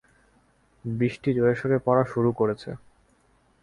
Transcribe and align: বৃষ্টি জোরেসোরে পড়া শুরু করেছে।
বৃষ্টি 0.85 1.29
জোরেসোরে 1.33 1.77
পড়া 1.85 2.03
শুরু 2.05 2.29
করেছে। 2.31 2.69